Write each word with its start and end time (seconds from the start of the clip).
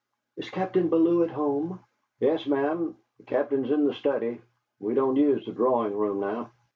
"Is 0.35 0.49
Captain 0.49 0.89
Bellew 0.89 1.21
at 1.21 1.29
home?" 1.29 1.79
"Yes, 2.19 2.47
ma'am. 2.47 2.97
The 3.19 3.23
Captain's 3.23 3.69
in 3.69 3.85
the 3.85 3.93
study. 3.93 4.41
We 4.79 4.95
don't 4.95 5.15
use 5.15 5.45
the 5.45 5.51
drawing 5.51 5.95
room 5.95 6.19
now. 6.19 6.49